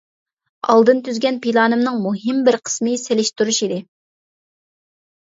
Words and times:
ئالدىن 0.73 1.01
تۈزگەن 1.07 1.35
پىلانىمنىڭ 1.43 1.99
مۇھىم 2.05 2.39
بىر 2.47 2.57
قىسمى 2.69 2.93
سېلىشتۇرۇش 3.01 3.59
ئىدى. 3.67 3.77